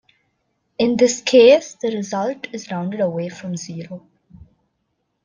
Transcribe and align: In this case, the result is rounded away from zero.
In 0.79 0.97
this 0.97 1.21
case, 1.21 1.75
the 1.75 1.95
result 1.95 2.47
is 2.53 2.71
rounded 2.71 3.01
away 3.01 3.29
from 3.29 3.55
zero. 3.55 4.03